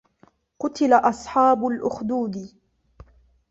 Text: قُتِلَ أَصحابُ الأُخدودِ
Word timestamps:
قُتِلَ 0.59 0.93
أَصحابُ 0.93 1.63
الأُخدودِ 1.65 2.53